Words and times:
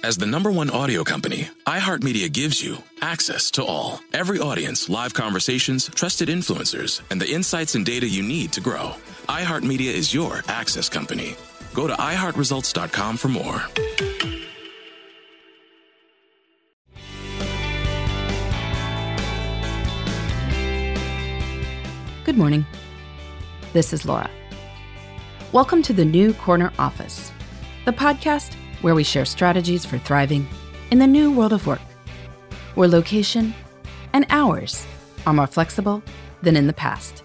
As 0.00 0.16
the 0.16 0.26
number 0.26 0.50
one 0.50 0.68
audio 0.70 1.04
company, 1.04 1.48
iHeartMedia 1.64 2.32
gives 2.32 2.60
you 2.64 2.78
access 3.02 3.52
to 3.52 3.64
all. 3.64 4.00
Every 4.12 4.40
audience, 4.40 4.88
live 4.88 5.14
conversations, 5.14 5.88
trusted 5.94 6.28
influencers, 6.28 7.02
and 7.10 7.20
the 7.20 7.30
insights 7.30 7.76
and 7.76 7.86
data 7.86 8.08
you 8.08 8.22
need 8.22 8.52
to 8.54 8.60
grow. 8.60 8.94
iHeartMedia 9.28 9.92
is 9.92 10.12
your 10.12 10.42
access 10.48 10.88
company. 10.88 11.36
Go 11.72 11.86
to 11.86 11.94
iHeartResults.com 11.94 13.16
for 13.16 13.28
more. 13.28 13.62
Good 22.24 22.36
morning. 22.38 22.66
This 23.72 23.92
is 23.92 24.04
Laura. 24.04 24.30
Welcome 25.52 25.82
to 25.82 25.92
the 25.92 26.04
New 26.04 26.32
Corner 26.34 26.72
Office, 26.78 27.30
the 27.84 27.92
podcast 27.92 28.56
where 28.82 28.94
we 28.94 29.04
share 29.04 29.24
strategies 29.24 29.84
for 29.84 29.98
thriving 29.98 30.46
in 30.90 30.98
the 30.98 31.06
new 31.06 31.32
world 31.32 31.52
of 31.52 31.66
work, 31.66 31.80
where 32.74 32.88
location 32.88 33.54
and 34.12 34.26
hours 34.28 34.86
are 35.26 35.32
more 35.32 35.46
flexible 35.46 36.02
than 36.42 36.56
in 36.56 36.66
the 36.66 36.72
past. 36.72 37.24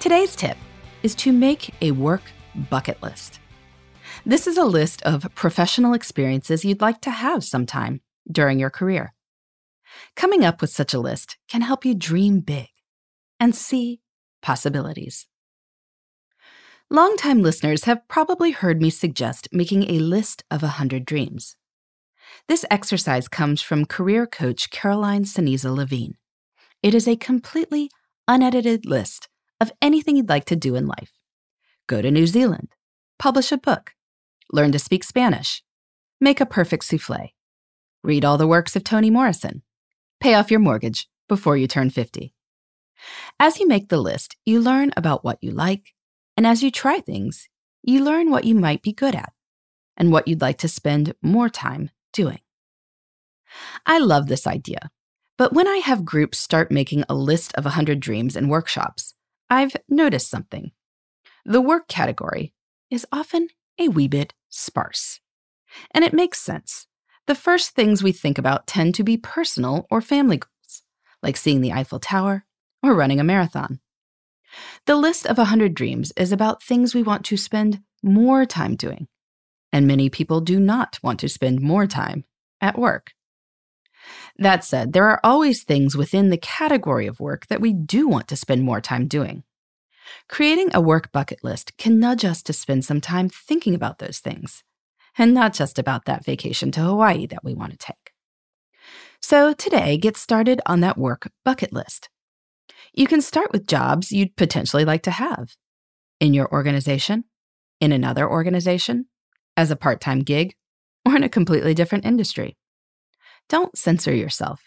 Today's 0.00 0.34
tip 0.34 0.56
is 1.02 1.14
to 1.16 1.32
make 1.32 1.74
a 1.80 1.92
work 1.92 2.22
bucket 2.70 3.00
list. 3.02 3.40
This 4.26 4.46
is 4.46 4.56
a 4.56 4.64
list 4.64 5.02
of 5.02 5.32
professional 5.34 5.94
experiences 5.94 6.64
you'd 6.64 6.80
like 6.80 7.00
to 7.02 7.10
have 7.10 7.44
sometime 7.44 8.00
during 8.30 8.58
your 8.58 8.70
career. 8.70 9.14
Coming 10.16 10.44
up 10.44 10.60
with 10.60 10.70
such 10.70 10.94
a 10.94 11.00
list 11.00 11.36
can 11.48 11.62
help 11.62 11.84
you 11.84 11.94
dream 11.94 12.40
big 12.40 12.68
and 13.40 13.54
see 13.54 14.00
possibilities. 14.42 15.26
Longtime 16.90 17.42
listeners 17.42 17.84
have 17.84 18.08
probably 18.08 18.50
heard 18.50 18.80
me 18.80 18.88
suggest 18.88 19.46
making 19.52 19.90
a 19.90 19.98
list 19.98 20.42
of 20.50 20.62
100 20.62 21.04
dreams. 21.04 21.54
This 22.48 22.64
exercise 22.70 23.28
comes 23.28 23.60
from 23.60 23.84
career 23.84 24.26
coach 24.26 24.70
Caroline 24.70 25.24
Ceniza 25.24 25.70
Levine. 25.76 26.16
It 26.82 26.94
is 26.94 27.06
a 27.06 27.14
completely 27.16 27.90
unedited 28.26 28.86
list 28.86 29.28
of 29.60 29.70
anything 29.82 30.16
you'd 30.16 30.30
like 30.30 30.46
to 30.46 30.56
do 30.56 30.76
in 30.76 30.86
life. 30.86 31.12
Go 31.88 32.00
to 32.00 32.10
New 32.10 32.26
Zealand, 32.26 32.74
publish 33.18 33.52
a 33.52 33.58
book, 33.58 33.92
learn 34.50 34.72
to 34.72 34.78
speak 34.78 35.04
Spanish, 35.04 35.62
make 36.22 36.40
a 36.40 36.46
perfect 36.46 36.84
souffle, 36.84 37.34
read 38.02 38.24
all 38.24 38.38
the 38.38 38.46
works 38.46 38.76
of 38.76 38.82
Toni 38.82 39.10
Morrison, 39.10 39.60
pay 40.20 40.32
off 40.32 40.50
your 40.50 40.60
mortgage 40.60 41.06
before 41.28 41.58
you 41.58 41.66
turn 41.68 41.90
50. 41.90 42.32
As 43.38 43.60
you 43.60 43.68
make 43.68 43.90
the 43.90 44.00
list, 44.00 44.36
you 44.46 44.58
learn 44.58 44.90
about 44.96 45.22
what 45.22 45.36
you 45.42 45.50
like, 45.50 45.92
and 46.38 46.46
as 46.46 46.62
you 46.62 46.70
try 46.70 47.00
things, 47.00 47.48
you 47.82 48.04
learn 48.04 48.30
what 48.30 48.44
you 48.44 48.54
might 48.54 48.80
be 48.80 48.92
good 48.92 49.16
at 49.16 49.32
and 49.96 50.12
what 50.12 50.28
you'd 50.28 50.40
like 50.40 50.58
to 50.58 50.68
spend 50.68 51.12
more 51.20 51.48
time 51.48 51.90
doing. 52.12 52.38
I 53.84 53.98
love 53.98 54.28
this 54.28 54.46
idea, 54.46 54.92
but 55.36 55.52
when 55.52 55.66
I 55.66 55.78
have 55.78 56.04
groups 56.04 56.38
start 56.38 56.70
making 56.70 57.02
a 57.08 57.14
list 57.16 57.56
of 57.56 57.64
100 57.64 57.98
dreams 57.98 58.36
in 58.36 58.46
workshops, 58.46 59.14
I've 59.50 59.74
noticed 59.88 60.30
something. 60.30 60.70
The 61.44 61.60
work 61.60 61.88
category 61.88 62.54
is 62.88 63.04
often 63.10 63.48
a 63.76 63.88
wee 63.88 64.06
bit 64.06 64.32
sparse. 64.48 65.18
And 65.90 66.04
it 66.04 66.14
makes 66.14 66.40
sense. 66.40 66.86
The 67.26 67.34
first 67.34 67.70
things 67.70 68.00
we 68.00 68.12
think 68.12 68.38
about 68.38 68.68
tend 68.68 68.94
to 68.94 69.02
be 69.02 69.16
personal 69.16 69.88
or 69.90 70.00
family 70.00 70.36
goals, 70.36 70.84
like 71.20 71.36
seeing 71.36 71.62
the 71.62 71.72
Eiffel 71.72 71.98
Tower 71.98 72.44
or 72.80 72.94
running 72.94 73.18
a 73.18 73.24
marathon. 73.24 73.80
The 74.86 74.96
list 74.96 75.26
of 75.26 75.38
100 75.38 75.74
dreams 75.74 76.12
is 76.16 76.32
about 76.32 76.62
things 76.62 76.94
we 76.94 77.02
want 77.02 77.24
to 77.26 77.36
spend 77.36 77.80
more 78.02 78.46
time 78.46 78.76
doing, 78.76 79.08
and 79.72 79.86
many 79.86 80.08
people 80.08 80.40
do 80.40 80.58
not 80.58 80.98
want 81.02 81.20
to 81.20 81.28
spend 81.28 81.60
more 81.60 81.86
time 81.86 82.24
at 82.60 82.78
work. 82.78 83.12
That 84.38 84.64
said, 84.64 84.92
there 84.92 85.08
are 85.08 85.20
always 85.24 85.64
things 85.64 85.96
within 85.96 86.30
the 86.30 86.38
category 86.38 87.06
of 87.06 87.20
work 87.20 87.46
that 87.48 87.60
we 87.60 87.72
do 87.72 88.08
want 88.08 88.28
to 88.28 88.36
spend 88.36 88.62
more 88.62 88.80
time 88.80 89.06
doing. 89.06 89.42
Creating 90.28 90.70
a 90.72 90.80
work 90.80 91.12
bucket 91.12 91.42
list 91.42 91.76
can 91.76 91.98
nudge 91.98 92.24
us 92.24 92.42
to 92.44 92.52
spend 92.52 92.84
some 92.84 93.00
time 93.00 93.28
thinking 93.28 93.74
about 93.74 93.98
those 93.98 94.20
things, 94.20 94.62
and 95.18 95.34
not 95.34 95.52
just 95.52 95.78
about 95.78 96.04
that 96.06 96.24
vacation 96.24 96.70
to 96.72 96.80
Hawaii 96.80 97.26
that 97.26 97.44
we 97.44 97.54
want 97.54 97.72
to 97.72 97.78
take. 97.78 98.12
So, 99.20 99.52
today, 99.52 99.98
get 99.98 100.16
started 100.16 100.60
on 100.64 100.80
that 100.80 100.96
work 100.96 101.30
bucket 101.44 101.72
list. 101.72 102.08
You 102.92 103.06
can 103.06 103.20
start 103.20 103.52
with 103.52 103.66
jobs 103.66 104.12
you'd 104.12 104.36
potentially 104.36 104.84
like 104.84 105.02
to 105.02 105.10
have 105.10 105.56
in 106.20 106.34
your 106.34 106.50
organization, 106.52 107.24
in 107.80 107.92
another 107.92 108.28
organization, 108.28 109.06
as 109.56 109.70
a 109.70 109.76
part 109.76 110.00
time 110.00 110.20
gig, 110.20 110.54
or 111.06 111.16
in 111.16 111.22
a 111.22 111.28
completely 111.28 111.74
different 111.74 112.04
industry. 112.04 112.56
Don't 113.48 113.76
censor 113.78 114.14
yourself, 114.14 114.62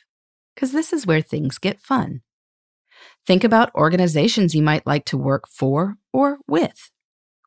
because 0.55 0.71
this 0.71 0.91
is 0.91 1.05
where 1.05 1.21
things 1.21 1.57
get 1.57 1.79
fun. 1.79 2.21
Think 3.25 3.43
about 3.43 3.73
organizations 3.75 4.55
you 4.55 4.63
might 4.63 4.87
like 4.87 5.05
to 5.05 5.17
work 5.17 5.47
for 5.47 5.97
or 6.11 6.39
with, 6.47 6.89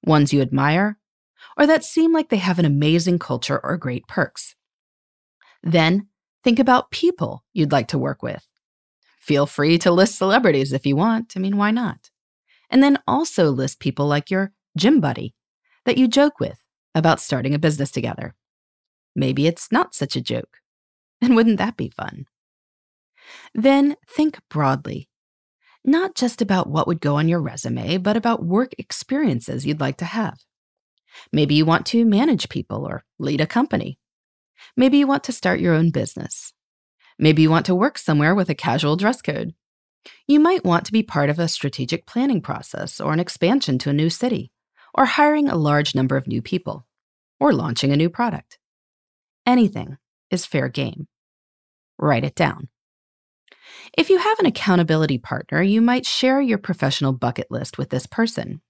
ones 0.04 0.32
you 0.32 0.40
admire, 0.40 0.98
or 1.56 1.66
that 1.66 1.84
seem 1.84 2.12
like 2.12 2.28
they 2.28 2.36
have 2.36 2.58
an 2.58 2.64
amazing 2.64 3.18
culture 3.18 3.60
or 3.62 3.76
great 3.76 4.06
perks. 4.06 4.54
Then 5.62 6.08
think 6.42 6.58
about 6.58 6.90
people 6.90 7.44
you'd 7.52 7.72
like 7.72 7.88
to 7.88 7.98
work 7.98 8.22
with. 8.22 8.46
Feel 9.24 9.46
free 9.46 9.78
to 9.78 9.90
list 9.90 10.18
celebrities 10.18 10.74
if 10.74 10.84
you 10.84 10.96
want. 10.96 11.32
I 11.34 11.40
mean, 11.40 11.56
why 11.56 11.70
not? 11.70 12.10
And 12.68 12.82
then 12.82 12.98
also 13.06 13.48
list 13.48 13.80
people 13.80 14.06
like 14.06 14.30
your 14.30 14.52
gym 14.76 15.00
buddy 15.00 15.34
that 15.86 15.96
you 15.96 16.08
joke 16.08 16.40
with 16.40 16.58
about 16.94 17.20
starting 17.20 17.54
a 17.54 17.58
business 17.58 17.90
together. 17.90 18.34
Maybe 19.16 19.46
it's 19.46 19.72
not 19.72 19.94
such 19.94 20.14
a 20.14 20.20
joke. 20.20 20.58
And 21.22 21.36
wouldn't 21.36 21.56
that 21.56 21.78
be 21.78 21.88
fun? 21.88 22.26
Then 23.54 23.96
think 24.06 24.38
broadly, 24.50 25.08
not 25.82 26.14
just 26.14 26.42
about 26.42 26.68
what 26.68 26.86
would 26.86 27.00
go 27.00 27.16
on 27.16 27.28
your 27.28 27.40
resume, 27.40 27.96
but 27.96 28.18
about 28.18 28.44
work 28.44 28.72
experiences 28.76 29.64
you'd 29.64 29.80
like 29.80 29.96
to 29.98 30.04
have. 30.04 30.36
Maybe 31.32 31.54
you 31.54 31.64
want 31.64 31.86
to 31.86 32.04
manage 32.04 32.50
people 32.50 32.84
or 32.84 33.04
lead 33.18 33.40
a 33.40 33.46
company. 33.46 33.98
Maybe 34.76 34.98
you 34.98 35.06
want 35.06 35.24
to 35.24 35.32
start 35.32 35.60
your 35.60 35.72
own 35.72 35.90
business. 35.90 36.53
Maybe 37.18 37.42
you 37.42 37.50
want 37.50 37.66
to 37.66 37.74
work 37.74 37.98
somewhere 37.98 38.34
with 38.34 38.48
a 38.50 38.54
casual 38.54 38.96
dress 38.96 39.22
code. 39.22 39.54
You 40.26 40.40
might 40.40 40.64
want 40.64 40.84
to 40.86 40.92
be 40.92 41.02
part 41.02 41.30
of 41.30 41.38
a 41.38 41.48
strategic 41.48 42.06
planning 42.06 42.40
process 42.40 43.00
or 43.00 43.12
an 43.12 43.20
expansion 43.20 43.78
to 43.78 43.90
a 43.90 43.94
new 43.94 44.10
city, 44.10 44.50
or 44.92 45.06
hiring 45.06 45.48
a 45.48 45.56
large 45.56 45.94
number 45.94 46.16
of 46.16 46.26
new 46.26 46.42
people, 46.42 46.86
or 47.40 47.52
launching 47.52 47.92
a 47.92 47.96
new 47.96 48.10
product. 48.10 48.58
Anything 49.46 49.98
is 50.30 50.46
fair 50.46 50.68
game. 50.68 51.06
Write 51.98 52.24
it 52.24 52.34
down. 52.34 52.68
If 53.96 54.10
you 54.10 54.18
have 54.18 54.38
an 54.38 54.46
accountability 54.46 55.18
partner, 55.18 55.62
you 55.62 55.80
might 55.80 56.06
share 56.06 56.40
your 56.40 56.58
professional 56.58 57.12
bucket 57.12 57.46
list 57.50 57.78
with 57.78 57.90
this 57.90 58.06
person. 58.06 58.60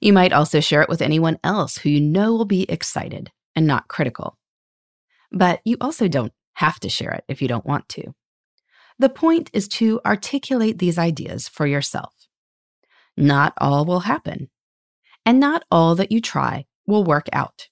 You 0.00 0.12
might 0.12 0.32
also 0.32 0.60
share 0.60 0.82
it 0.82 0.88
with 0.88 1.02
anyone 1.02 1.38
else 1.42 1.78
who 1.78 1.88
you 1.88 2.00
know 2.00 2.32
will 2.32 2.44
be 2.44 2.70
excited 2.70 3.30
and 3.56 3.66
not 3.66 3.88
critical. 3.88 4.38
But 5.30 5.60
you 5.64 5.76
also 5.80 6.08
don't 6.08 6.32
have 6.62 6.78
to 6.78 6.88
share 6.88 7.10
it 7.10 7.24
if 7.26 7.42
you 7.42 7.48
don't 7.48 7.66
want 7.66 7.88
to. 7.88 8.14
The 8.96 9.08
point 9.08 9.50
is 9.52 9.66
to 9.78 10.00
articulate 10.06 10.78
these 10.78 10.96
ideas 10.96 11.48
for 11.48 11.66
yourself. 11.66 12.14
Not 13.16 13.52
all 13.58 13.84
will 13.84 14.00
happen, 14.00 14.48
and 15.26 15.40
not 15.40 15.64
all 15.72 15.96
that 15.96 16.12
you 16.12 16.20
try 16.20 16.66
will 16.86 17.02
work 17.02 17.26
out. 17.32 17.68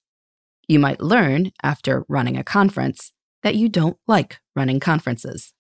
You 0.67 0.81
might 0.81 1.01
learn, 1.01 1.53
after 1.63 2.05
running 2.09 2.37
a 2.37 2.43
conference, 2.43 3.13
that 3.45 3.55
you 3.55 3.69
don't 3.69 3.97
like 4.09 4.41
running 4.57 4.81
conferences. 4.81 5.53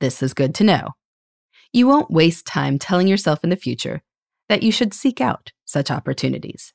This 0.00 0.22
is 0.22 0.32
good 0.32 0.54
to 0.54 0.64
know. 0.64 0.92
You 1.74 1.86
won't 1.86 2.10
waste 2.10 2.46
time 2.46 2.78
telling 2.78 3.06
yourself 3.06 3.44
in 3.44 3.50
the 3.50 3.56
future 3.56 4.02
that 4.48 4.62
you 4.62 4.72
should 4.72 4.94
seek 4.94 5.20
out 5.20 5.52
such 5.66 5.90
opportunities. 5.90 6.72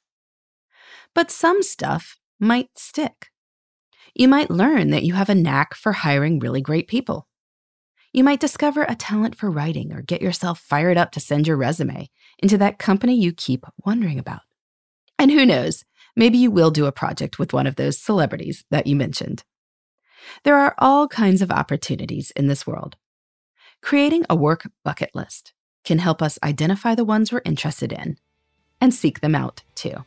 But 1.16 1.32
some 1.32 1.64
stuff 1.64 2.20
might 2.40 2.70
stick. 2.78 3.31
You 4.14 4.28
might 4.28 4.52
learn 4.52 4.90
that 4.92 5.04
you 5.04 5.14
have 5.14 5.30
a 5.30 5.36
knack 5.36 5.74
for 5.74 5.94
hiring 5.94 6.40
really 6.40 6.62
great 6.62 6.88
people. 6.88 7.28
You 8.14 8.24
might 8.26 8.42
discover 8.42 8.84
a 8.84 8.96
talent 8.96 9.38
for 9.38 9.50
writing 9.50 9.94
or 9.94 10.02
get 10.02 10.22
yourself 10.22 10.60
fired 10.60 10.98
up 10.98 11.12
to 11.14 11.22
send 11.22 11.48
your 11.48 11.56
resume 11.56 12.10
into 12.40 12.58
that 12.58 12.78
company 12.78 13.16
you 13.16 13.32
keep 13.32 13.66
wondering 13.86 14.20
about. 14.20 14.42
And 15.18 15.32
who 15.32 15.46
knows, 15.46 15.86
maybe 16.16 16.38
you 16.38 16.52
will 16.52 16.72
do 16.72 16.88
a 16.88 16.92
project 16.92 17.40
with 17.40 17.54
one 17.54 17.68
of 17.68 17.78
those 17.78 18.02
celebrities 18.02 18.66
that 18.70 18.86
you 18.86 18.98
mentioned. 18.98 19.46
There 20.44 20.58
are 20.58 20.76
all 20.78 21.08
kinds 21.08 21.42
of 21.42 21.52
opportunities 21.52 22.32
in 22.32 22.48
this 22.48 22.68
world. 22.68 22.98
Creating 23.82 24.26
a 24.30 24.36
work 24.36 24.70
bucket 24.84 25.12
list 25.16 25.54
can 25.86 26.00
help 26.00 26.22
us 26.22 26.38
identify 26.44 26.96
the 26.96 27.06
ones 27.06 27.32
we're 27.32 27.42
interested 27.46 27.94
in 27.94 28.18
and 28.82 28.94
seek 28.94 29.22
them 29.22 29.36
out 29.36 29.64
too. 29.74 30.04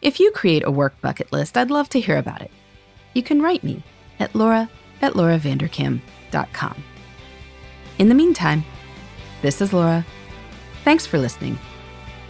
If 0.00 0.20
you 0.20 0.30
create 0.32 0.64
a 0.64 0.70
work 0.70 1.00
bucket 1.00 1.32
list, 1.32 1.56
I'd 1.56 1.70
love 1.70 1.88
to 1.90 2.00
hear 2.00 2.16
about 2.16 2.40
it. 2.40 2.50
You 3.14 3.22
can 3.22 3.42
write 3.42 3.62
me 3.62 3.82
at 4.18 4.34
laura 4.34 4.70
at 5.00 5.14
lauravanderkam.com. 5.14 6.84
In 7.98 8.08
the 8.08 8.14
meantime, 8.14 8.64
this 9.42 9.60
is 9.60 9.72
Laura. 9.72 10.06
Thanks 10.84 11.06
for 11.06 11.18
listening, 11.18 11.58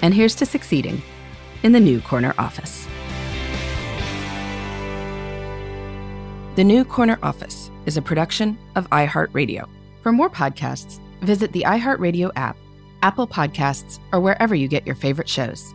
and 0.00 0.12
here's 0.12 0.34
to 0.36 0.46
succeeding 0.46 1.00
in 1.62 1.72
the 1.72 1.80
New 1.80 2.00
Corner 2.00 2.34
Office. 2.38 2.86
The 6.56 6.64
New 6.64 6.84
Corner 6.84 7.18
Office 7.22 7.70
is 7.86 7.96
a 7.96 8.02
production 8.02 8.58
of 8.74 8.88
iHeartRadio. 8.90 9.68
For 10.02 10.12
more 10.12 10.28
podcasts, 10.28 11.00
visit 11.20 11.52
the 11.52 11.64
iHeartRadio 11.66 12.32
app, 12.36 12.56
Apple 13.02 13.26
Podcasts, 13.26 14.00
or 14.12 14.20
wherever 14.20 14.54
you 14.54 14.68
get 14.68 14.86
your 14.86 14.96
favorite 14.96 15.28
shows. 15.28 15.74